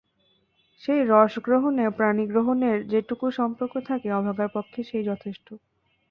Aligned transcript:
সেই 0.83 1.01
রসগ্রহণে 1.09 1.85
পাণিগ্রহণের 1.97 2.77
যেটুকু 2.91 3.25
সম্পর্ক 3.39 3.73
থাকে 3.89 4.07
অভাগার 4.19 4.49
পক্ষে 4.55 4.81
সে-ই 4.83 5.07
যথেষ্ট। 5.09 5.47